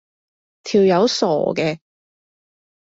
[0.63, 1.77] 條友傻嘅